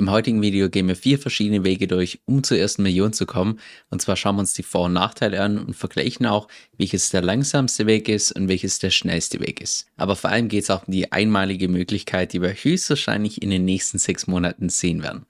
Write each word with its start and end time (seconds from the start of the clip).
Im 0.00 0.10
heutigen 0.10 0.40
Video 0.40 0.70
gehen 0.70 0.88
wir 0.88 0.96
vier 0.96 1.18
verschiedene 1.18 1.62
Wege 1.62 1.86
durch, 1.86 2.22
um 2.24 2.42
zur 2.42 2.56
ersten 2.56 2.82
Million 2.84 3.12
zu 3.12 3.26
kommen. 3.26 3.60
Und 3.90 4.00
zwar 4.00 4.16
schauen 4.16 4.36
wir 4.36 4.40
uns 4.40 4.54
die 4.54 4.62
Vor- 4.62 4.86
und 4.86 4.94
Nachteile 4.94 5.42
an 5.42 5.58
und 5.58 5.76
vergleichen 5.76 6.24
auch, 6.24 6.48
welches 6.78 7.10
der 7.10 7.20
langsamste 7.20 7.84
Weg 7.84 8.08
ist 8.08 8.32
und 8.32 8.48
welches 8.48 8.78
der 8.78 8.88
schnellste 8.88 9.40
Weg 9.40 9.60
ist. 9.60 9.88
Aber 9.98 10.16
vor 10.16 10.30
allem 10.30 10.48
geht 10.48 10.62
es 10.62 10.70
auch 10.70 10.86
um 10.86 10.92
die 10.94 11.12
einmalige 11.12 11.68
Möglichkeit, 11.68 12.32
die 12.32 12.40
wir 12.40 12.48
höchstwahrscheinlich 12.48 13.42
in 13.42 13.50
den 13.50 13.66
nächsten 13.66 13.98
sechs 13.98 14.26
Monaten 14.26 14.70
sehen 14.70 15.02
werden. 15.02 15.26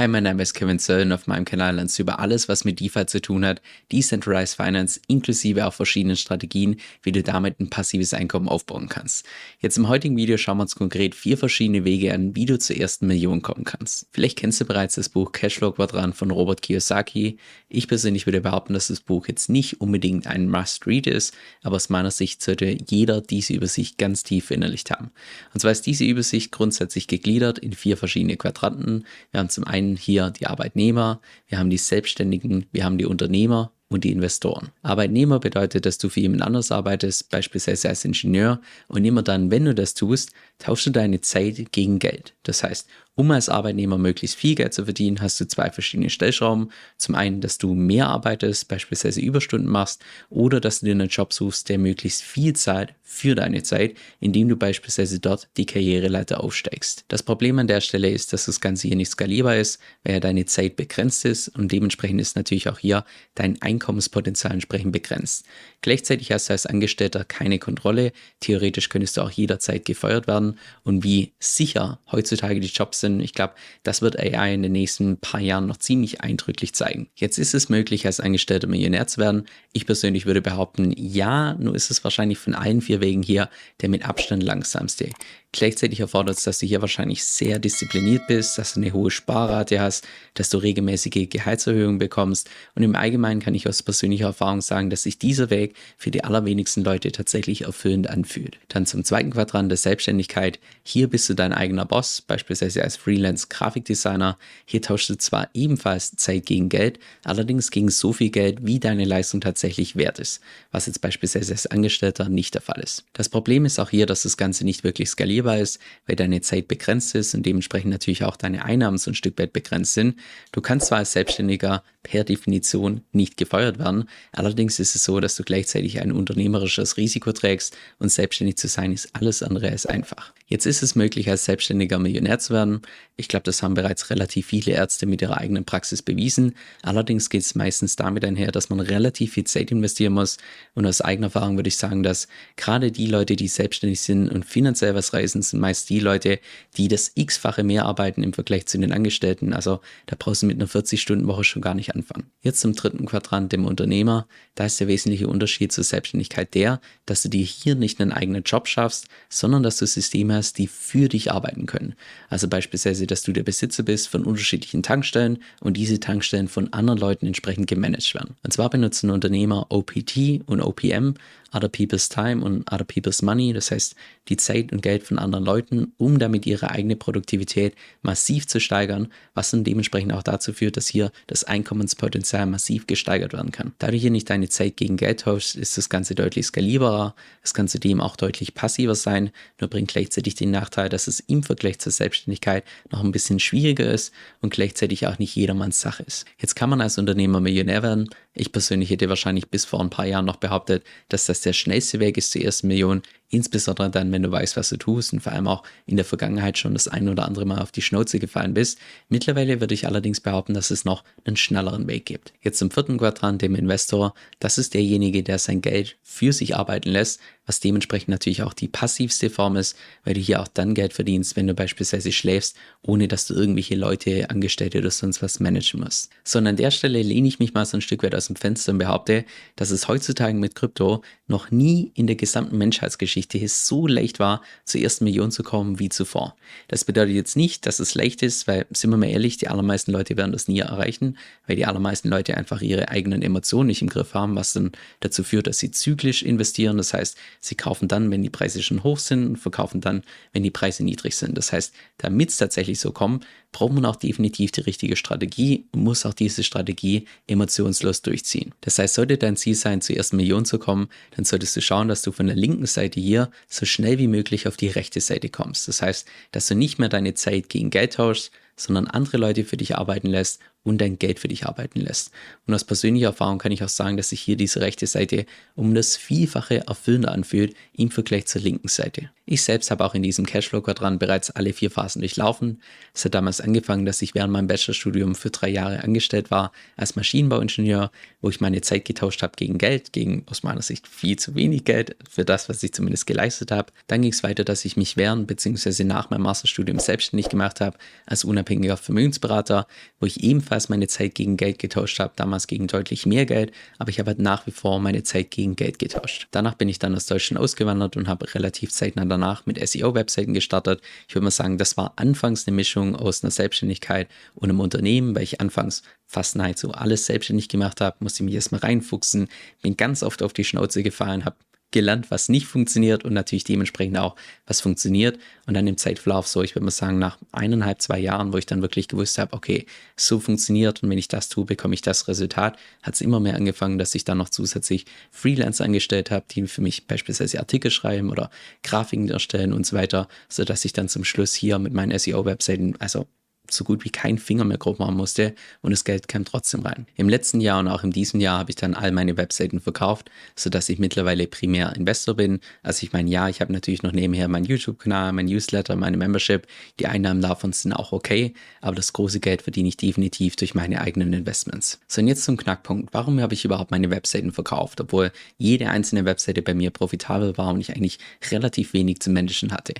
Hi, 0.00 0.08
mein 0.08 0.22
Name 0.22 0.42
ist 0.42 0.54
Kevin 0.54 0.78
und 1.02 1.12
auf 1.12 1.26
meinem 1.26 1.44
Kanal 1.44 1.74
lernst 1.74 1.98
du 1.98 2.04
über 2.04 2.20
alles, 2.20 2.48
was 2.48 2.64
mit 2.64 2.80
DeFi 2.80 3.04
zu 3.04 3.20
tun 3.20 3.44
hat, 3.44 3.60
Decentralized 3.92 4.56
Finance, 4.56 4.98
inklusive 5.08 5.66
auch 5.66 5.74
verschiedenen 5.74 6.16
Strategien, 6.16 6.80
wie 7.02 7.12
du 7.12 7.22
damit 7.22 7.60
ein 7.60 7.68
passives 7.68 8.14
Einkommen 8.14 8.48
aufbauen 8.48 8.88
kannst. 8.88 9.26
Jetzt 9.58 9.76
im 9.76 9.88
heutigen 9.88 10.16
Video 10.16 10.38
schauen 10.38 10.56
wir 10.56 10.62
uns 10.62 10.74
konkret 10.74 11.14
vier 11.14 11.36
verschiedene 11.36 11.84
Wege 11.84 12.14
an, 12.14 12.34
wie 12.34 12.46
du 12.46 12.58
zur 12.58 12.78
ersten 12.78 13.08
Million 13.08 13.42
kommen 13.42 13.64
kannst. 13.64 14.06
Vielleicht 14.12 14.38
kennst 14.38 14.58
du 14.62 14.64
bereits 14.64 14.94
das 14.94 15.10
Buch 15.10 15.32
Cashflow 15.32 15.72
Quadrant 15.72 16.16
von 16.16 16.30
Robert 16.30 16.62
Kiyosaki. 16.62 17.36
Ich 17.68 17.86
persönlich 17.86 18.26
würde 18.26 18.40
behaupten, 18.40 18.72
dass 18.72 18.88
das 18.88 19.00
Buch 19.00 19.28
jetzt 19.28 19.50
nicht 19.50 19.82
unbedingt 19.82 20.26
ein 20.26 20.48
Must-Read 20.48 21.08
ist, 21.08 21.34
aber 21.62 21.76
aus 21.76 21.90
meiner 21.90 22.10
Sicht 22.10 22.42
sollte 22.42 22.74
jeder 22.88 23.20
diese 23.20 23.52
Übersicht 23.52 23.98
ganz 23.98 24.22
tief 24.22 24.46
verinnerlicht 24.46 24.90
haben. 24.92 25.10
Und 25.52 25.60
zwar 25.60 25.72
ist 25.72 25.84
diese 25.84 26.04
Übersicht 26.04 26.52
grundsätzlich 26.52 27.06
gegliedert 27.06 27.58
in 27.58 27.74
vier 27.74 27.98
verschiedene 27.98 28.38
Quadranten. 28.38 29.04
Wir 29.30 29.40
haben 29.40 29.50
zum 29.50 29.64
einen 29.64 29.89
hier 29.96 30.30
die 30.30 30.46
Arbeitnehmer, 30.46 31.20
wir 31.48 31.58
haben 31.58 31.70
die 31.70 31.78
Selbstständigen, 31.78 32.66
wir 32.72 32.84
haben 32.84 32.98
die 32.98 33.06
Unternehmer 33.06 33.72
und 33.88 34.04
die 34.04 34.12
Investoren. 34.12 34.70
Arbeitnehmer 34.82 35.40
bedeutet, 35.40 35.84
dass 35.84 35.98
du 35.98 36.08
für 36.08 36.20
jemand 36.20 36.42
anders 36.42 36.70
arbeitest, 36.70 37.28
beispielsweise 37.30 37.88
als 37.88 38.04
Ingenieur, 38.04 38.60
und 38.88 39.04
immer 39.04 39.22
dann, 39.22 39.50
wenn 39.50 39.64
du 39.64 39.74
das 39.74 39.94
tust, 39.94 40.30
tauschst 40.58 40.86
du 40.86 40.90
deine 40.90 41.20
Zeit 41.20 41.72
gegen 41.72 41.98
Geld. 41.98 42.34
Das 42.44 42.62
heißt, 42.62 42.88
um 43.14 43.30
als 43.30 43.48
Arbeitnehmer 43.48 43.98
möglichst 43.98 44.36
viel 44.36 44.54
Geld 44.54 44.72
zu 44.72 44.84
verdienen, 44.84 45.20
hast 45.20 45.40
du 45.40 45.46
zwei 45.46 45.70
verschiedene 45.70 46.10
Stellschrauben. 46.10 46.70
Zum 46.96 47.14
einen, 47.14 47.40
dass 47.40 47.58
du 47.58 47.74
mehr 47.74 48.08
arbeitest, 48.08 48.68
beispielsweise 48.68 49.20
Überstunden 49.20 49.70
machst, 49.70 50.02
oder 50.30 50.60
dass 50.60 50.80
du 50.80 50.86
dir 50.86 50.92
einen 50.92 51.08
Job 51.08 51.32
suchst, 51.32 51.68
der 51.68 51.78
möglichst 51.78 52.22
viel 52.22 52.54
zahlt 52.54 52.94
für 53.02 53.34
deine 53.34 53.64
Zeit, 53.64 53.96
indem 54.20 54.48
du 54.48 54.56
beispielsweise 54.56 55.18
dort 55.18 55.48
die 55.56 55.66
Karriereleiter 55.66 56.42
aufsteigst. 56.42 57.04
Das 57.08 57.24
Problem 57.24 57.58
an 57.58 57.66
der 57.66 57.80
Stelle 57.80 58.08
ist, 58.08 58.32
dass 58.32 58.46
das 58.46 58.60
Ganze 58.60 58.86
hier 58.86 58.96
nicht 58.96 59.10
skalierbar 59.10 59.56
ist, 59.56 59.80
weil 60.04 60.14
ja 60.14 60.20
deine 60.20 60.46
Zeit 60.46 60.76
begrenzt 60.76 61.24
ist 61.24 61.48
und 61.48 61.72
dementsprechend 61.72 62.20
ist 62.20 62.36
natürlich 62.36 62.68
auch 62.68 62.78
hier 62.78 63.04
dein 63.34 63.60
Einkommenspotenzial 63.60 64.52
entsprechend 64.52 64.92
begrenzt. 64.92 65.44
Gleichzeitig 65.80 66.30
hast 66.30 66.48
du 66.48 66.52
als 66.52 66.66
Angestellter 66.66 67.24
keine 67.24 67.58
Kontrolle. 67.58 68.12
Theoretisch 68.38 68.88
könntest 68.88 69.16
du 69.16 69.22
auch 69.22 69.30
jederzeit 69.32 69.84
gefeuert 69.84 70.28
werden 70.28 70.56
und 70.84 71.02
wie 71.02 71.32
sicher 71.40 71.98
heutzutage 72.12 72.60
die 72.60 72.68
Jobs 72.68 72.99
sind. 73.00 73.20
Ich 73.20 73.34
glaube, 73.34 73.54
das 73.82 74.02
wird 74.02 74.18
AI 74.18 74.54
in 74.54 74.62
den 74.62 74.72
nächsten 74.72 75.16
paar 75.18 75.40
Jahren 75.40 75.66
noch 75.66 75.78
ziemlich 75.78 76.20
eindrücklich 76.20 76.74
zeigen. 76.74 77.08
Jetzt 77.14 77.38
ist 77.38 77.54
es 77.54 77.68
möglich, 77.68 78.06
als 78.06 78.20
Angestellter 78.20 78.66
Millionär 78.66 79.06
zu 79.06 79.20
werden. 79.20 79.46
Ich 79.72 79.86
persönlich 79.86 80.26
würde 80.26 80.42
behaupten, 80.42 80.92
ja, 80.96 81.54
nur 81.54 81.74
ist 81.74 81.90
es 81.90 82.04
wahrscheinlich 82.04 82.38
von 82.38 82.54
allen 82.54 82.80
vier 82.80 83.00
Wegen 83.00 83.22
hier 83.22 83.48
der 83.80 83.88
mit 83.88 84.06
Abstand 84.06 84.42
langsamste. 84.42 85.10
Gleichzeitig 85.52 85.98
erfordert 85.98 86.38
es, 86.38 86.44
dass 86.44 86.60
du 86.60 86.66
hier 86.66 86.80
wahrscheinlich 86.80 87.24
sehr 87.24 87.58
diszipliniert 87.58 88.28
bist, 88.28 88.56
dass 88.56 88.74
du 88.74 88.80
eine 88.80 88.92
hohe 88.92 89.10
Sparrate 89.10 89.80
hast, 89.80 90.06
dass 90.34 90.48
du 90.48 90.58
regelmäßige 90.58 91.28
Gehaltserhöhungen 91.28 91.98
bekommst. 91.98 92.48
Und 92.76 92.84
im 92.84 92.94
Allgemeinen 92.94 93.40
kann 93.40 93.56
ich 93.56 93.68
aus 93.68 93.82
persönlicher 93.82 94.26
Erfahrung 94.26 94.60
sagen, 94.60 94.90
dass 94.90 95.02
sich 95.02 95.18
dieser 95.18 95.50
Weg 95.50 95.74
für 95.96 96.12
die 96.12 96.22
allerwenigsten 96.22 96.84
Leute 96.84 97.10
tatsächlich 97.10 97.62
erfüllend 97.62 98.08
anfühlt. 98.08 98.58
Dann 98.68 98.86
zum 98.86 99.02
zweiten 99.02 99.30
Quadrant 99.30 99.70
der 99.70 99.76
Selbstständigkeit. 99.76 100.60
Hier 100.84 101.08
bist 101.08 101.28
du 101.28 101.34
dein 101.34 101.52
eigener 101.52 101.84
Boss, 101.84 102.22
beispielsweise 102.22 102.84
als 102.84 102.89
Freelance-Grafikdesigner. 102.96 104.38
Hier 104.64 104.82
tauschst 104.82 105.10
du 105.10 105.16
zwar 105.16 105.48
ebenfalls 105.54 106.16
Zeit 106.16 106.46
gegen 106.46 106.68
Geld, 106.68 106.98
allerdings 107.24 107.70
gegen 107.70 107.90
so 107.90 108.12
viel 108.12 108.30
Geld, 108.30 108.58
wie 108.62 108.80
deine 108.80 109.04
Leistung 109.04 109.40
tatsächlich 109.40 109.96
wert 109.96 110.18
ist, 110.18 110.40
was 110.72 110.86
jetzt 110.86 111.00
beispielsweise 111.00 111.52
als 111.52 111.66
Angestellter 111.66 112.28
nicht 112.28 112.54
der 112.54 112.62
Fall 112.62 112.80
ist. 112.80 113.04
Das 113.12 113.28
Problem 113.28 113.64
ist 113.64 113.78
auch 113.78 113.90
hier, 113.90 114.06
dass 114.06 114.22
das 114.22 114.36
Ganze 114.36 114.64
nicht 114.64 114.84
wirklich 114.84 115.10
skalierbar 115.10 115.58
ist, 115.58 115.78
weil 116.06 116.16
deine 116.16 116.40
Zeit 116.40 116.68
begrenzt 116.68 117.14
ist 117.14 117.34
und 117.34 117.44
dementsprechend 117.44 117.90
natürlich 117.90 118.24
auch 118.24 118.36
deine 118.36 118.64
Einnahmen 118.64 118.98
so 118.98 119.10
ein 119.10 119.14
Stück 119.14 119.38
weit 119.38 119.52
begrenzt 119.52 119.94
sind. 119.94 120.16
Du 120.52 120.60
kannst 120.60 120.88
zwar 120.88 120.98
als 120.98 121.12
Selbstständiger 121.12 121.82
per 122.02 122.24
Definition 122.24 123.02
nicht 123.12 123.36
gefeuert 123.36 123.78
werden, 123.78 124.08
allerdings 124.32 124.78
ist 124.80 124.94
es 124.94 125.04
so, 125.04 125.20
dass 125.20 125.36
du 125.36 125.42
gleichzeitig 125.42 126.00
ein 126.00 126.12
unternehmerisches 126.12 126.96
Risiko 126.96 127.32
trägst 127.32 127.76
und 127.98 128.10
selbstständig 128.10 128.56
zu 128.56 128.68
sein 128.68 128.92
ist 128.92 129.14
alles 129.14 129.42
andere 129.42 129.68
als 129.70 129.86
einfach. 129.86 130.32
Jetzt 130.46 130.66
ist 130.66 130.82
es 130.82 130.94
möglich, 130.94 131.30
als 131.30 131.44
Selbstständiger 131.44 131.98
Millionär 131.98 132.38
zu 132.38 132.52
werden. 132.52 132.79
Ich 133.16 133.28
glaube, 133.28 133.44
das 133.44 133.62
haben 133.62 133.74
bereits 133.74 134.10
relativ 134.10 134.46
viele 134.46 134.72
Ärzte 134.72 135.06
mit 135.06 135.20
ihrer 135.20 135.38
eigenen 135.38 135.64
Praxis 135.64 136.02
bewiesen. 136.02 136.54
Allerdings 136.82 137.28
geht 137.28 137.42
es 137.42 137.54
meistens 137.54 137.96
damit 137.96 138.24
einher, 138.24 138.50
dass 138.50 138.70
man 138.70 138.80
relativ 138.80 139.34
viel 139.34 139.44
Zeit 139.44 139.70
investieren 139.70 140.14
muss. 140.14 140.38
Und 140.74 140.86
aus 140.86 141.00
eigener 141.00 141.26
Erfahrung 141.26 141.56
würde 141.56 141.68
ich 141.68 141.76
sagen, 141.76 142.02
dass 142.02 142.28
gerade 142.56 142.90
die 142.90 143.06
Leute, 143.06 143.36
die 143.36 143.48
selbstständig 143.48 144.00
sind 144.00 144.28
und 144.28 144.44
finanziell 144.44 144.94
was 144.94 145.12
reisen, 145.12 145.42
sind 145.42 145.60
meist 145.60 145.90
die 145.90 146.00
Leute, 146.00 146.40
die 146.76 146.88
das 146.88 147.12
x-fache 147.14 147.62
mehr 147.62 147.84
arbeiten 147.84 148.22
im 148.22 148.32
Vergleich 148.32 148.66
zu 148.66 148.78
den 148.78 148.92
Angestellten. 148.92 149.52
Also 149.52 149.80
da 150.06 150.16
brauchst 150.18 150.42
du 150.42 150.46
mit 150.46 150.56
einer 150.56 150.68
40-Stunden-Woche 150.68 151.44
schon 151.44 151.62
gar 151.62 151.74
nicht 151.74 151.94
anfangen. 151.94 152.30
Jetzt 152.40 152.60
zum 152.60 152.74
dritten 152.74 153.06
Quadrant, 153.06 153.52
dem 153.52 153.66
Unternehmer. 153.66 154.26
Da 154.54 154.64
ist 154.66 154.80
der 154.80 154.88
wesentliche 154.88 155.28
Unterschied 155.28 155.72
zur 155.72 155.84
Selbstständigkeit 155.84 156.54
der, 156.54 156.80
dass 157.06 157.22
du 157.22 157.28
dir 157.28 157.44
hier 157.44 157.74
nicht 157.74 158.00
einen 158.00 158.12
eigenen 158.12 158.42
Job 158.44 158.66
schaffst, 158.66 159.06
sondern 159.28 159.62
dass 159.62 159.76
du 159.76 159.86
Systeme 159.86 160.34
hast, 160.34 160.58
die 160.58 160.66
für 160.66 161.08
dich 161.08 161.32
arbeiten 161.32 161.66
können. 161.66 161.94
Also 162.28 162.48
beispielsweise, 162.48 162.69
dass 162.70 163.22
du 163.22 163.32
der 163.32 163.42
Besitzer 163.42 163.82
bist 163.82 164.08
von 164.08 164.24
unterschiedlichen 164.24 164.82
Tankstellen 164.82 165.38
und 165.60 165.76
diese 165.76 166.00
Tankstellen 166.00 166.48
von 166.48 166.72
anderen 166.72 166.98
Leuten 166.98 167.26
entsprechend 167.26 167.66
gemanagt 167.66 168.14
werden. 168.14 168.36
Und 168.42 168.52
zwar 168.52 168.70
benutzen 168.70 169.10
Unternehmer 169.10 169.66
OPT 169.70 170.42
und 170.46 170.60
OPM, 170.60 171.14
Other 171.52 171.68
People's 171.68 172.08
Time 172.08 172.44
und 172.44 172.70
Other 172.72 172.84
People's 172.84 173.22
Money, 173.22 173.52
das 173.52 173.70
heißt 173.70 173.94
die 174.28 174.36
Zeit 174.36 174.72
und 174.72 174.82
Geld 174.82 175.02
von 175.02 175.18
anderen 175.18 175.44
Leuten, 175.44 175.92
um 175.96 176.18
damit 176.18 176.46
ihre 176.46 176.70
eigene 176.70 176.96
Produktivität 176.96 177.74
massiv 178.02 178.46
zu 178.46 178.60
steigern, 178.60 179.08
was 179.34 179.50
dann 179.50 179.64
dementsprechend 179.64 180.12
auch 180.12 180.22
dazu 180.22 180.52
führt, 180.52 180.76
dass 180.76 180.86
hier 180.86 181.10
das 181.26 181.44
Einkommenspotenzial 181.44 182.46
massiv 182.46 182.86
gesteigert 182.86 183.32
werden 183.32 183.50
kann. 183.50 183.72
Da 183.78 183.90
du 183.90 183.96
hier 183.96 184.10
nicht 184.10 184.30
deine 184.30 184.48
Zeit 184.48 184.76
gegen 184.76 184.96
Geld 184.96 185.20
tauschst, 185.20 185.56
ist 185.56 185.76
das 185.76 185.88
Ganze 185.88 186.14
deutlich 186.14 186.46
skalierbarer, 186.46 187.14
es 187.42 187.54
kann 187.54 187.68
zudem 187.68 188.00
auch 188.00 188.16
deutlich 188.16 188.54
passiver 188.54 188.94
sein, 188.94 189.30
nur 189.60 189.68
bringt 189.68 189.90
gleichzeitig 189.90 190.34
den 190.36 190.50
Nachteil, 190.50 190.88
dass 190.88 191.08
es 191.08 191.20
im 191.20 191.42
Vergleich 191.42 191.78
zur 191.78 191.92
Selbstständigkeit 191.92 192.59
noch 192.90 193.02
ein 193.02 193.12
bisschen 193.12 193.40
schwieriger 193.40 193.90
ist 193.90 194.12
und 194.40 194.52
gleichzeitig 194.52 195.06
auch 195.06 195.18
nicht 195.18 195.34
jedermanns 195.34 195.80
Sache 195.80 196.02
ist. 196.02 196.26
Jetzt 196.38 196.54
kann 196.54 196.70
man 196.70 196.80
als 196.80 196.98
Unternehmer 196.98 197.40
Millionär 197.40 197.82
werden. 197.82 198.08
Ich 198.32 198.52
persönlich 198.52 198.90
hätte 198.90 199.08
wahrscheinlich 199.08 199.48
bis 199.48 199.64
vor 199.64 199.80
ein 199.80 199.90
paar 199.90 200.06
Jahren 200.06 200.24
noch 200.24 200.36
behauptet, 200.36 200.84
dass 201.08 201.26
das 201.26 201.40
der 201.40 201.52
schnellste 201.52 201.98
Weg 201.98 202.16
ist 202.16 202.30
zur 202.30 202.42
ersten 202.42 202.68
Million, 202.68 203.02
insbesondere 203.30 203.90
dann, 203.90 204.12
wenn 204.12 204.22
du 204.22 204.30
weißt, 204.30 204.56
was 204.56 204.68
du 204.68 204.76
tust 204.76 205.12
und 205.12 205.20
vor 205.20 205.32
allem 205.32 205.48
auch 205.48 205.62
in 205.86 205.96
der 205.96 206.04
Vergangenheit 206.04 206.58
schon 206.58 206.74
das 206.74 206.88
ein 206.88 207.08
oder 207.08 207.24
andere 207.24 207.46
Mal 207.46 207.60
auf 207.60 207.72
die 207.72 207.82
Schnauze 207.82 208.18
gefallen 208.18 208.54
bist. 208.54 208.78
Mittlerweile 209.08 209.60
würde 209.60 209.74
ich 209.74 209.86
allerdings 209.86 210.20
behaupten, 210.20 210.54
dass 210.54 210.70
es 210.70 210.84
noch 210.84 211.04
einen 211.24 211.36
schnelleren 211.36 211.88
Weg 211.88 212.06
gibt. 212.06 212.32
Jetzt 212.42 212.58
zum 212.58 212.70
vierten 212.70 212.98
Quadrant, 212.98 213.40
dem 213.40 213.54
Investor. 213.54 214.14
Das 214.40 214.58
ist 214.58 214.74
derjenige, 214.74 215.22
der 215.22 215.38
sein 215.38 215.62
Geld 215.62 215.96
für 216.02 216.32
sich 216.32 216.56
arbeiten 216.56 216.90
lässt, 216.90 217.20
was 217.46 217.60
dementsprechend 217.60 218.08
natürlich 218.08 218.42
auch 218.42 218.52
die 218.52 218.68
passivste 218.68 219.30
Form 219.30 219.56
ist, 219.56 219.76
weil 220.04 220.14
du 220.14 220.20
hier 220.20 220.40
auch 220.40 220.48
dann 220.48 220.74
Geld 220.74 220.92
verdienst, 220.92 221.36
wenn 221.36 221.46
du 221.46 221.54
beispielsweise 221.54 222.12
schläfst, 222.12 222.56
ohne 222.82 223.08
dass 223.08 223.26
du 223.26 223.34
irgendwelche 223.34 223.76
Leute, 223.76 224.30
Angestellte 224.30 224.78
oder 224.78 224.90
sonst 224.90 225.22
was 225.22 225.40
managen 225.40 225.80
musst. 225.80 226.10
So, 226.24 226.38
und 226.38 226.46
an 226.46 226.56
der 226.56 226.70
Stelle 226.70 227.02
lehne 227.02 227.28
ich 227.28 227.38
mich 227.38 227.54
mal 227.54 227.66
so 227.66 227.76
ein 227.76 227.80
Stück 227.80 228.02
weit 228.02 228.14
aus 228.20 228.26
dem 228.26 228.36
Fenster 228.36 228.72
und 228.72 228.78
behaupte, 228.78 229.24
dass 229.56 229.70
es 229.70 229.88
heutzutage 229.88 230.36
mit 230.36 230.54
Krypto 230.54 231.02
noch 231.26 231.50
nie 231.50 231.90
in 231.94 232.06
der 232.06 232.16
gesamten 232.16 232.58
Menschheitsgeschichte 232.58 233.46
so 233.48 233.86
leicht 233.86 234.18
war, 234.18 234.42
zur 234.64 234.82
ersten 234.82 235.04
Million 235.04 235.30
zu 235.30 235.42
kommen 235.42 235.78
wie 235.78 235.88
zuvor. 235.88 236.36
Das 236.68 236.84
bedeutet 236.84 237.14
jetzt 237.14 237.36
nicht, 237.36 237.66
dass 237.66 237.80
es 237.80 237.94
leicht 237.94 238.22
ist, 238.22 238.46
weil, 238.46 238.66
sind 238.72 238.90
wir 238.90 238.98
mal 238.98 239.08
ehrlich, 239.08 239.38
die 239.38 239.48
allermeisten 239.48 239.92
Leute 239.92 240.16
werden 240.16 240.32
das 240.32 240.48
nie 240.48 240.58
erreichen, 240.58 241.16
weil 241.46 241.56
die 241.56 241.64
allermeisten 241.64 242.08
Leute 242.08 242.36
einfach 242.36 242.60
ihre 242.60 242.90
eigenen 242.90 243.22
Emotionen 243.22 243.68
nicht 243.68 243.80
im 243.80 243.88
Griff 243.88 244.12
haben, 244.12 244.36
was 244.36 244.52
dann 244.52 244.72
dazu 245.00 245.24
führt, 245.24 245.46
dass 245.46 245.58
sie 245.58 245.70
zyklisch 245.70 246.22
investieren. 246.22 246.76
Das 246.76 246.92
heißt, 246.92 247.16
sie 247.40 247.54
kaufen 247.54 247.88
dann, 247.88 248.10
wenn 248.10 248.22
die 248.22 248.30
Preise 248.30 248.62
schon 248.62 248.82
hoch 248.82 248.98
sind 248.98 249.26
und 249.26 249.36
verkaufen 249.36 249.80
dann, 249.80 250.02
wenn 250.32 250.42
die 250.42 250.50
Preise 250.50 250.84
niedrig 250.84 251.16
sind. 251.16 251.38
Das 251.38 251.52
heißt, 251.52 251.72
damit 251.98 252.30
es 252.30 252.36
tatsächlich 252.36 252.80
so 252.80 252.92
kommt, 252.92 253.24
braucht 253.52 253.72
man 253.72 253.84
auch 253.84 253.96
definitiv 253.96 254.52
die 254.52 254.60
richtige 254.60 254.96
Strategie 254.96 255.64
und 255.72 255.82
muss 255.82 256.06
auch 256.06 256.14
diese 256.14 256.44
Strategie 256.44 257.06
emotionslos 257.26 258.02
durchziehen. 258.02 258.52
Das 258.60 258.78
heißt, 258.78 258.94
sollte 258.94 259.18
dein 259.18 259.36
Ziel 259.36 259.54
sein, 259.54 259.80
zur 259.80 259.96
ersten 259.96 260.44
zu 260.44 260.58
kommen, 260.58 260.88
dann 261.16 261.24
solltest 261.24 261.56
du 261.56 261.60
schauen, 261.60 261.88
dass 261.88 262.02
du 262.02 262.12
von 262.12 262.26
der 262.26 262.36
linken 262.36 262.66
Seite 262.66 263.00
hier 263.00 263.30
so 263.48 263.66
schnell 263.66 263.98
wie 263.98 264.06
möglich 264.06 264.46
auf 264.46 264.56
die 264.56 264.68
rechte 264.68 265.00
Seite 265.00 265.28
kommst. 265.28 265.66
Das 265.68 265.82
heißt, 265.82 266.06
dass 266.32 266.46
du 266.46 266.54
nicht 266.54 266.78
mehr 266.78 266.88
deine 266.88 267.14
Zeit 267.14 267.48
gegen 267.48 267.70
Geld 267.70 267.94
tauschst, 267.94 268.30
sondern 268.60 268.86
andere 268.86 269.16
Leute 269.16 269.44
für 269.44 269.56
dich 269.56 269.76
arbeiten 269.76 270.08
lässt 270.08 270.40
und 270.62 270.78
dein 270.78 270.98
Geld 270.98 271.18
für 271.18 271.28
dich 271.28 271.46
arbeiten 271.46 271.80
lässt. 271.80 272.10
Und 272.46 272.54
aus 272.54 272.64
persönlicher 272.64 273.06
Erfahrung 273.06 273.38
kann 273.38 273.52
ich 273.52 273.64
auch 273.64 273.68
sagen, 273.68 273.96
dass 273.96 274.10
sich 274.10 274.20
hier 274.20 274.36
diese 274.36 274.60
rechte 274.60 274.86
Seite 274.86 275.24
um 275.54 275.74
das 275.74 275.96
Vielfache 275.96 276.66
erfüllender 276.66 277.12
anfühlt 277.12 277.54
im 277.72 277.90
Vergleich 277.90 278.26
zur 278.26 278.42
linken 278.42 278.68
Seite. 278.68 279.10
Ich 279.24 279.42
selbst 279.42 279.70
habe 279.70 279.84
auch 279.84 279.94
in 279.94 280.02
diesem 280.02 280.26
Cashflow-Quadrant 280.26 280.98
bereits 280.98 281.30
alle 281.30 281.52
vier 281.52 281.70
Phasen 281.70 282.00
durchlaufen. 282.00 282.60
Es 282.92 283.04
hat 283.04 283.14
damals 283.14 283.40
angefangen, 283.40 283.86
dass 283.86 284.02
ich 284.02 284.14
während 284.14 284.32
meinem 284.32 284.48
Bachelorstudium 284.48 285.14
für 285.14 285.30
drei 285.30 285.48
Jahre 285.48 285.82
angestellt 285.84 286.30
war 286.30 286.52
als 286.76 286.96
Maschinenbauingenieur, 286.96 287.90
wo 288.20 288.28
ich 288.28 288.40
meine 288.40 288.60
Zeit 288.60 288.84
getauscht 288.84 289.22
habe 289.22 289.34
gegen 289.36 289.56
Geld, 289.56 289.92
gegen 289.92 290.24
aus 290.28 290.42
meiner 290.42 290.62
Sicht 290.62 290.88
viel 290.88 291.16
zu 291.16 291.36
wenig 291.36 291.64
Geld 291.64 291.96
für 292.10 292.24
das, 292.24 292.48
was 292.48 292.62
ich 292.62 292.72
zumindest 292.72 293.06
geleistet 293.06 293.50
habe. 293.52 293.72
Dann 293.86 294.02
ging 294.02 294.12
es 294.12 294.24
weiter, 294.24 294.44
dass 294.44 294.64
ich 294.64 294.76
mich 294.76 294.96
während 294.96 295.26
bzw. 295.28 295.84
nach 295.84 296.10
meinem 296.10 296.22
Masterstudium 296.22 296.80
selbstständig 296.80 297.28
gemacht 297.28 297.60
habe 297.60 297.78
als 298.06 298.24
unabhängiger 298.24 298.49
Vermögensberater, 298.76 299.66
wo 300.00 300.06
ich 300.06 300.22
ebenfalls 300.22 300.68
meine 300.68 300.88
Zeit 300.88 301.14
gegen 301.14 301.36
Geld 301.36 301.58
getauscht 301.58 301.98
habe, 301.98 302.12
damals 302.16 302.46
gegen 302.46 302.66
deutlich 302.66 303.06
mehr 303.06 303.26
Geld, 303.26 303.52
aber 303.78 303.90
ich 303.90 303.98
habe 303.98 304.10
halt 304.10 304.18
nach 304.18 304.46
wie 304.46 304.50
vor 304.50 304.80
meine 304.80 305.02
Zeit 305.02 305.30
gegen 305.30 305.56
Geld 305.56 305.78
getauscht. 305.78 306.28
Danach 306.30 306.54
bin 306.54 306.68
ich 306.68 306.78
dann 306.78 306.94
aus 306.94 307.06
Deutschland 307.06 307.40
ausgewandert 307.40 307.96
und 307.96 308.08
habe 308.08 308.34
relativ 308.34 308.70
zeitnah 308.70 309.04
danach 309.04 309.20
danach 309.20 309.46
mit 309.46 309.68
SEO-Webseiten 309.68 310.34
gestartet. 310.34 310.80
Ich 311.08 311.14
würde 311.14 311.24
mal 311.24 311.30
sagen, 311.30 311.58
das 311.58 311.76
war 311.76 311.92
anfangs 311.96 312.46
eine 312.46 312.56
Mischung 312.56 312.96
aus 312.96 313.22
einer 313.22 313.30
Selbstständigkeit 313.30 314.08
und 314.34 314.48
einem 314.48 314.60
Unternehmen, 314.60 315.14
weil 315.14 315.22
ich 315.22 315.40
anfangs 315.40 315.82
fast 316.06 316.36
nahezu 316.36 316.72
alles 316.72 317.06
selbstständig 317.06 317.48
gemacht 317.48 317.80
habe, 317.80 317.96
musste 318.00 318.24
mich 318.24 318.34
erstmal 318.34 318.60
reinfuchsen, 318.60 319.28
bin 319.62 319.76
ganz 319.76 320.02
oft 320.02 320.22
auf 320.22 320.32
die 320.32 320.44
Schnauze 320.44 320.82
gefallen, 320.82 321.24
habe 321.24 321.36
gelernt, 321.70 322.10
was 322.10 322.28
nicht 322.28 322.46
funktioniert 322.46 323.04
und 323.04 323.12
natürlich 323.12 323.44
dementsprechend 323.44 323.98
auch, 323.98 324.16
was 324.46 324.60
funktioniert. 324.60 325.18
Und 325.46 325.54
dann 325.54 325.66
im 325.66 325.76
Zeitverlauf 325.76 326.26
so, 326.26 326.42
ich 326.42 326.54
würde 326.54 326.64
mal 326.64 326.70
sagen, 326.70 326.98
nach 326.98 327.18
eineinhalb, 327.32 327.80
zwei 327.80 327.98
Jahren, 327.98 328.32
wo 328.32 328.38
ich 328.38 328.46
dann 328.46 328.62
wirklich 328.62 328.88
gewusst 328.88 329.18
habe, 329.18 329.32
okay, 329.32 329.66
so 329.96 330.20
funktioniert 330.20 330.82
und 330.82 330.90
wenn 330.90 330.98
ich 330.98 331.08
das 331.08 331.28
tue, 331.28 331.44
bekomme 331.44 331.74
ich 331.74 331.82
das 331.82 332.08
Resultat, 332.08 332.56
hat 332.82 332.94
es 332.94 333.00
immer 333.00 333.20
mehr 333.20 333.36
angefangen, 333.36 333.78
dass 333.78 333.94
ich 333.94 334.04
dann 334.04 334.18
noch 334.18 334.28
zusätzlich 334.28 334.86
Freelancer 335.10 335.64
angestellt 335.64 336.10
habe, 336.10 336.24
die 336.30 336.46
für 336.46 336.62
mich 336.62 336.86
beispielsweise 336.86 337.38
Artikel 337.38 337.70
schreiben 337.70 338.10
oder 338.10 338.30
Grafiken 338.62 339.08
erstellen 339.08 339.52
und 339.52 339.66
so 339.66 339.76
weiter, 339.76 340.08
sodass 340.28 340.64
ich 340.64 340.72
dann 340.72 340.88
zum 340.88 341.04
Schluss 341.04 341.34
hier 341.34 341.58
mit 341.58 341.72
meinen 341.72 341.96
SEO-Webseiten, 341.98 342.76
also 342.78 343.06
so 343.52 343.64
gut 343.64 343.84
wie 343.84 343.90
keinen 343.90 344.18
Finger 344.18 344.44
mehr 344.44 344.58
grob 344.58 344.78
machen 344.78 344.96
musste 344.96 345.34
und 345.62 345.70
das 345.70 345.84
Geld 345.84 346.08
kam 346.08 346.24
trotzdem 346.24 346.60
rein. 346.60 346.86
Im 346.96 347.08
letzten 347.08 347.40
Jahr 347.40 347.60
und 347.60 347.68
auch 347.68 347.84
in 347.84 347.90
diesem 347.90 348.20
Jahr 348.20 348.38
habe 348.38 348.50
ich 348.50 348.56
dann 348.56 348.74
all 348.74 348.92
meine 348.92 349.16
Webseiten 349.16 349.60
verkauft, 349.60 350.10
sodass 350.36 350.68
ich 350.68 350.78
mittlerweile 350.78 351.26
primär 351.26 351.74
Investor 351.76 352.14
bin. 352.14 352.40
Also 352.62 352.84
ich 352.84 352.92
meine, 352.92 353.08
ja, 353.08 353.28
ich 353.28 353.40
habe 353.40 353.52
natürlich 353.52 353.82
noch 353.82 353.92
nebenher 353.92 354.28
meinen 354.28 354.44
YouTube-Kanal, 354.44 355.12
mein 355.12 355.26
Newsletter, 355.26 355.76
meine 355.76 355.96
Membership. 355.96 356.46
Die 356.78 356.86
Einnahmen 356.86 357.22
davon 357.22 357.52
sind 357.52 357.72
auch 357.72 357.92
okay, 357.92 358.34
aber 358.60 358.74
das 358.74 358.92
große 358.92 359.20
Geld 359.20 359.42
verdiene 359.42 359.68
ich 359.68 359.76
definitiv 359.76 360.36
durch 360.36 360.54
meine 360.54 360.80
eigenen 360.80 361.12
Investments. 361.12 361.80
So 361.86 362.00
und 362.00 362.08
jetzt 362.08 362.24
zum 362.24 362.36
Knackpunkt. 362.36 362.92
Warum 362.92 363.20
habe 363.20 363.34
ich 363.34 363.44
überhaupt 363.44 363.70
meine 363.70 363.90
Webseiten 363.90 364.32
verkauft, 364.32 364.80
obwohl 364.80 365.12
jede 365.38 365.68
einzelne 365.68 366.04
Webseite 366.04 366.42
bei 366.42 366.54
mir 366.54 366.70
profitabel 366.70 367.36
war 367.36 367.52
und 367.52 367.60
ich 367.60 367.76
eigentlich 367.76 367.98
relativ 368.30 368.72
wenig 368.72 369.00
zu 369.00 369.10
managen 369.10 369.52
hatte? 369.52 369.74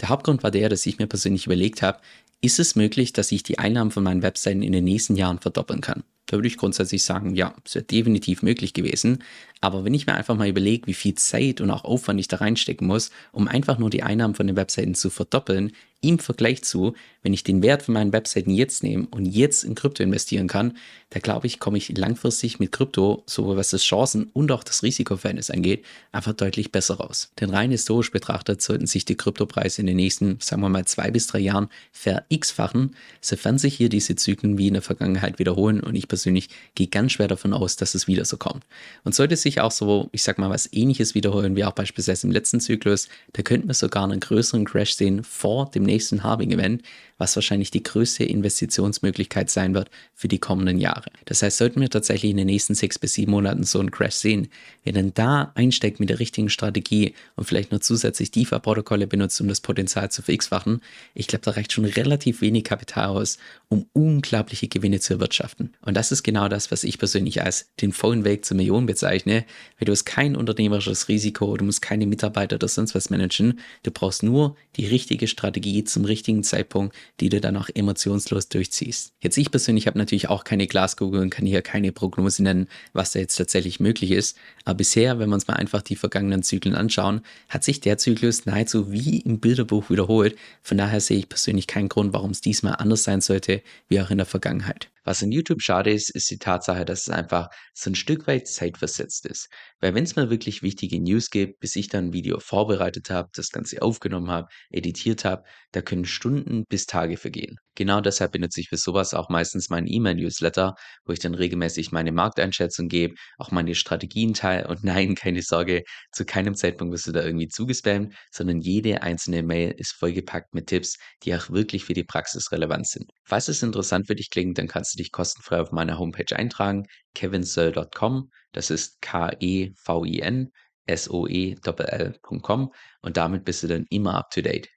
Der 0.00 0.08
Hauptgrund 0.08 0.42
war 0.42 0.50
der, 0.50 0.68
dass 0.68 0.86
ich 0.86 0.98
mir 0.98 1.06
persönlich 1.06 1.46
überlegt 1.46 1.82
habe, 1.82 1.98
ist 2.44 2.58
es 2.60 2.76
möglich, 2.76 3.12
dass 3.12 3.32
ich 3.32 3.42
die 3.42 3.58
Einnahmen 3.58 3.90
von 3.90 4.04
meinen 4.04 4.22
Webseiten 4.22 4.62
in 4.62 4.72
den 4.72 4.84
nächsten 4.84 5.16
Jahren 5.16 5.38
verdoppeln 5.38 5.80
kann? 5.80 6.04
Da 6.26 6.36
würde 6.36 6.48
ich 6.48 6.56
grundsätzlich 6.56 7.02
sagen, 7.02 7.34
ja, 7.34 7.54
es 7.64 7.74
wäre 7.74 7.84
definitiv 7.84 8.42
möglich 8.42 8.72
gewesen. 8.72 9.22
Aber 9.60 9.84
wenn 9.84 9.94
ich 9.94 10.06
mir 10.06 10.14
einfach 10.14 10.36
mal 10.36 10.48
überlege, 10.48 10.86
wie 10.86 10.94
viel 10.94 11.14
Zeit 11.14 11.60
und 11.60 11.70
auch 11.70 11.84
Aufwand 11.84 12.20
ich 12.20 12.28
da 12.28 12.36
reinstecken 12.36 12.86
muss, 12.86 13.10
um 13.32 13.48
einfach 13.48 13.78
nur 13.78 13.90
die 13.90 14.02
Einnahmen 14.02 14.34
von 14.34 14.46
den 14.46 14.56
Webseiten 14.56 14.94
zu 14.94 15.10
verdoppeln, 15.10 15.72
im 16.04 16.18
Vergleich 16.18 16.62
zu, 16.62 16.94
wenn 17.22 17.32
ich 17.32 17.44
den 17.44 17.62
Wert 17.62 17.82
von 17.82 17.94
meinen 17.94 18.12
Webseiten 18.12 18.50
jetzt 18.50 18.82
nehme 18.82 19.06
und 19.10 19.24
jetzt 19.24 19.64
in 19.64 19.74
Krypto 19.74 20.02
investieren 20.02 20.48
kann, 20.48 20.76
da 21.10 21.20
glaube 21.20 21.46
ich, 21.46 21.60
komme 21.60 21.78
ich 21.78 21.96
langfristig 21.96 22.58
mit 22.60 22.72
Krypto, 22.72 23.22
sowohl 23.26 23.56
was 23.56 23.70
das 23.70 23.82
Chancen- 23.82 24.30
und 24.34 24.52
auch 24.52 24.64
das 24.64 24.82
Risikoverhältnis 24.82 25.50
angeht, 25.50 25.84
einfach 26.12 26.34
deutlich 26.34 26.72
besser 26.72 26.96
raus. 26.96 27.30
Denn 27.40 27.50
rein 27.50 27.70
historisch 27.70 28.10
betrachtet 28.10 28.60
sollten 28.60 28.86
sich 28.86 29.04
die 29.06 29.16
Kryptopreise 29.16 29.80
in 29.80 29.86
den 29.86 29.96
nächsten, 29.96 30.38
sagen 30.40 30.60
wir 30.60 30.68
mal, 30.68 30.84
zwei 30.84 31.10
bis 31.10 31.26
drei 31.26 31.38
Jahren 31.38 31.68
ver-x-fachen, 31.92 32.94
sofern 33.22 33.58
sich 33.58 33.74
hier 33.74 33.88
diese 33.88 34.16
Zyklen 34.16 34.58
wie 34.58 34.68
in 34.68 34.74
der 34.74 34.82
Vergangenheit 34.82 35.38
wiederholen 35.38 35.80
und 35.80 35.94
ich 35.94 36.08
persönlich 36.14 36.48
gehe 36.74 36.86
ganz 36.86 37.12
schwer 37.12 37.28
davon 37.28 37.52
aus, 37.52 37.74
dass 37.76 37.94
es 37.94 38.06
wieder 38.06 38.24
so 38.24 38.36
kommt. 38.36 38.64
Und 39.02 39.14
sollte 39.14 39.36
sich 39.36 39.60
auch 39.60 39.72
so, 39.72 40.08
ich 40.12 40.22
sag 40.22 40.38
mal, 40.38 40.48
was 40.48 40.72
ähnliches 40.72 41.14
wiederholen 41.14 41.56
wie 41.56 41.64
auch 41.64 41.72
beispielsweise 41.72 42.26
im 42.26 42.32
letzten 42.32 42.60
Zyklus, 42.60 43.08
da 43.32 43.42
könnten 43.42 43.66
wir 43.66 43.74
sogar 43.74 44.04
einen 44.04 44.20
größeren 44.20 44.64
Crash 44.64 44.94
sehen 44.94 45.24
vor 45.24 45.70
dem 45.70 45.82
nächsten 45.82 46.22
Halving-Event, 46.22 46.82
was 47.18 47.36
wahrscheinlich 47.36 47.70
die 47.70 47.82
größte 47.82 48.24
Investitionsmöglichkeit 48.24 49.50
sein 49.50 49.74
wird 49.74 49.90
für 50.14 50.28
die 50.28 50.38
kommenden 50.38 50.78
Jahre. 50.78 51.10
Das 51.26 51.42
heißt, 51.42 51.58
sollten 51.58 51.80
wir 51.80 51.90
tatsächlich 51.90 52.30
in 52.30 52.36
den 52.36 52.46
nächsten 52.46 52.74
sechs 52.74 52.98
bis 52.98 53.14
sieben 53.14 53.32
Monaten 53.32 53.64
so 53.64 53.78
einen 53.78 53.90
Crash 53.90 54.14
sehen, 54.14 54.48
wenn 54.84 54.94
dann 54.94 55.14
da 55.14 55.52
einsteckt 55.54 56.00
mit 56.00 56.10
der 56.10 56.18
richtigen 56.18 56.50
Strategie 56.50 57.14
und 57.36 57.44
vielleicht 57.44 57.70
nur 57.70 57.80
zusätzlich 57.80 58.30
DeFi-Protokolle 58.30 59.06
benutzt, 59.06 59.40
um 59.40 59.48
das 59.48 59.60
Potenzial 59.60 60.10
zu 60.10 60.22
verx-fachen, 60.22 60.80
ich 61.14 61.26
glaube, 61.26 61.44
da 61.44 61.52
reicht 61.52 61.72
schon 61.72 61.84
relativ 61.84 62.40
wenig 62.40 62.64
Kapital 62.64 63.08
aus, 63.08 63.38
um 63.68 63.86
unglaubliche 63.92 64.68
Gewinne 64.68 65.00
zu 65.00 65.14
erwirtschaften. 65.14 65.74
Und 65.82 65.96
das 65.96 66.03
ist 66.12 66.22
genau 66.22 66.48
das, 66.48 66.70
was 66.70 66.84
ich 66.84 66.98
persönlich 66.98 67.42
als 67.42 67.70
den 67.80 67.92
vollen 67.92 68.24
Weg 68.24 68.44
zur 68.44 68.56
Million 68.56 68.86
bezeichne, 68.86 69.44
weil 69.78 69.86
du 69.86 69.92
hast 69.92 70.04
kein 70.04 70.36
unternehmerisches 70.36 71.08
Risiko, 71.08 71.56
du 71.56 71.64
musst 71.64 71.82
keine 71.82 72.06
Mitarbeiter 72.06 72.56
oder 72.56 72.68
sonst 72.68 72.94
was 72.94 73.10
managen, 73.10 73.60
du 73.82 73.90
brauchst 73.90 74.22
nur 74.22 74.56
die 74.76 74.86
richtige 74.86 75.28
Strategie 75.28 75.84
zum 75.84 76.04
richtigen 76.04 76.42
Zeitpunkt, 76.42 76.94
die 77.20 77.28
du 77.28 77.40
dann 77.40 77.56
auch 77.56 77.68
emotionslos 77.72 78.48
durchziehst. 78.48 79.12
Jetzt 79.20 79.36
ich 79.36 79.50
persönlich 79.50 79.86
habe 79.86 79.98
natürlich 79.98 80.28
auch 80.28 80.44
keine 80.44 80.66
Glaskugel 80.66 81.20
und 81.20 81.30
kann 81.30 81.46
hier 81.46 81.62
keine 81.62 81.92
Prognose 81.92 82.42
nennen, 82.42 82.68
was 82.92 83.12
da 83.12 83.18
jetzt 83.18 83.36
tatsächlich 83.36 83.80
möglich 83.80 84.10
ist. 84.10 84.36
Aber 84.64 84.76
bisher, 84.76 85.18
wenn 85.18 85.28
wir 85.28 85.34
uns 85.34 85.48
mal 85.48 85.54
einfach 85.54 85.82
die 85.82 85.96
vergangenen 85.96 86.42
Zyklen 86.42 86.74
anschauen, 86.74 87.20
hat 87.48 87.64
sich 87.64 87.80
der 87.80 87.98
Zyklus 87.98 88.46
nahezu 88.46 88.90
wie 88.92 89.18
im 89.18 89.40
Bilderbuch 89.40 89.90
wiederholt. 89.90 90.36
Von 90.62 90.78
daher 90.78 91.00
sehe 91.00 91.18
ich 91.18 91.28
persönlich 91.28 91.66
keinen 91.66 91.88
Grund, 91.88 92.12
warum 92.12 92.30
es 92.30 92.40
diesmal 92.40 92.76
anders 92.76 93.04
sein 93.04 93.20
sollte, 93.20 93.62
wie 93.88 94.00
auch 94.00 94.10
in 94.10 94.18
der 94.18 94.26
Vergangenheit. 94.26 94.90
Was 95.04 95.20
in 95.20 95.32
YouTube 95.32 95.60
schade 95.62 95.92
ist, 95.92 96.10
ist 96.10 96.30
die 96.30 96.38
Tatsache, 96.38 96.84
dass 96.84 97.02
es 97.02 97.10
einfach 97.10 97.48
so 97.74 97.90
ein 97.90 97.94
Stück 97.94 98.26
weit 98.26 98.48
zeitversetzt 98.48 99.26
ist. 99.26 99.48
Weil 99.80 99.94
wenn 99.94 100.04
es 100.04 100.16
mal 100.16 100.30
wirklich 100.30 100.62
wichtige 100.62 101.00
News 101.00 101.28
gibt, 101.28 101.60
bis 101.60 101.76
ich 101.76 101.88
dann 101.88 102.06
ein 102.06 102.12
Video 102.14 102.40
vorbereitet 102.40 103.10
habe, 103.10 103.28
das 103.34 103.50
Ganze 103.50 103.82
aufgenommen 103.82 104.30
habe, 104.30 104.48
editiert 104.70 105.24
habe, 105.26 105.44
da 105.72 105.82
können 105.82 106.06
Stunden 106.06 106.64
bis 106.68 106.86
Tage 106.86 107.18
vergehen. 107.18 107.56
Genau 107.76 108.00
deshalb 108.00 108.32
benutze 108.32 108.60
ich 108.60 108.68
für 108.68 108.76
sowas 108.76 109.14
auch 109.14 109.28
meistens 109.28 109.68
meinen 109.68 109.88
E-Mail-Newsletter, 109.88 110.74
wo 111.04 111.12
ich 111.12 111.18
dann 111.18 111.34
regelmäßig 111.34 111.90
meine 111.90 112.12
Markteinschätzung 112.12 112.88
gebe, 112.88 113.14
auch 113.36 113.50
meine 113.50 113.74
Strategien 113.74 114.32
teile 114.32 114.68
und 114.68 114.84
nein, 114.84 115.14
keine 115.16 115.42
Sorge, 115.42 115.82
zu 116.12 116.24
keinem 116.24 116.54
Zeitpunkt 116.54 116.94
wirst 116.94 117.08
du 117.08 117.12
da 117.12 117.22
irgendwie 117.22 117.48
zugespammt, 117.48 118.14
sondern 118.30 118.60
jede 118.60 119.02
einzelne 119.02 119.42
Mail 119.42 119.74
ist 119.76 119.92
vollgepackt 119.98 120.54
mit 120.54 120.68
Tipps, 120.68 120.96
die 121.24 121.34
auch 121.34 121.50
wirklich 121.50 121.84
für 121.84 121.94
die 121.94 122.04
Praxis 122.04 122.52
relevant 122.52 122.86
sind. 122.88 123.10
Falls 123.24 123.48
es 123.48 123.62
interessant 123.62 124.06
für 124.06 124.14
dich 124.14 124.30
klingt, 124.30 124.56
dann 124.58 124.68
du 124.94 124.98
dich 124.98 125.12
kostenfrei 125.12 125.60
auf 125.60 125.72
meiner 125.72 125.98
Homepage 125.98 126.36
eintragen, 126.36 126.86
kevinsoe.com, 127.14 128.30
das 128.52 128.70
ist 128.70 129.00
K-E-V-I-N, 129.00 130.52
S-O-E-L-L.com 130.86 132.72
und 133.00 133.16
damit 133.16 133.44
bist 133.44 133.62
du 133.62 133.68
dann 133.68 133.86
immer 133.90 134.14
up 134.16 134.30
to 134.30 134.42
date. 134.42 134.68